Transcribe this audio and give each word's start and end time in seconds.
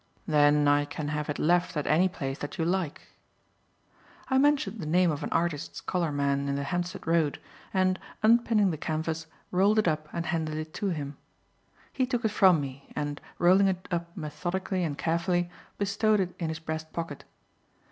Then 0.25 0.67
I 0.67 0.85
can 0.85 1.09
have 1.09 1.29
it 1.29 1.37
left 1.37 1.77
at 1.77 1.85
any 1.85 2.09
place 2.09 2.39
that 2.39 2.57
you 2.57 2.65
like." 2.65 3.01
I 4.29 4.39
mentioned 4.39 4.79
the 4.79 4.87
name 4.87 5.11
of 5.11 5.21
an 5.21 5.29
artist's 5.29 5.79
colourman 5.79 6.49
in 6.49 6.55
the 6.55 6.63
Hampstead 6.63 7.05
Road, 7.05 7.39
and, 7.71 7.99
unpinning 8.23 8.71
the 8.71 8.77
canvas, 8.79 9.27
rolled 9.51 9.77
it 9.77 9.87
up 9.87 10.09
and 10.11 10.25
handed 10.25 10.55
it 10.57 10.73
to 10.73 10.87
him. 10.87 11.17
He 11.93 12.07
took 12.07 12.25
it 12.25 12.29
from 12.31 12.59
me 12.59 12.91
and, 12.95 13.21
rolling 13.37 13.67
it 13.67 13.87
up 13.91 14.09
methodically 14.17 14.83
and 14.83 14.97
carefully, 14.97 15.51
bestowed 15.77 16.19
it 16.19 16.33
in 16.39 16.49
his 16.49 16.57
breast 16.57 16.91
pocket. 16.93 17.23